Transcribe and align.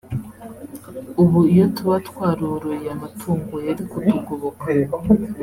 ubu 1.21 1.39
iyo 1.53 1.65
tuba 1.75 1.95
twaroroye 2.07 2.87
amatungo 2.95 3.55
yari 3.67 3.83
kutugoboka” 3.91 4.65